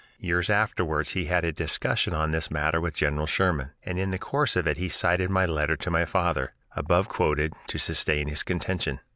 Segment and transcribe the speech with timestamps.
[0.17, 4.17] Years afterwards he had a discussion on this matter with General Sherman, and in the
[4.17, 8.41] course of it he cited my letter to my father, above quoted, to sustain his
[8.41, 8.99] contention.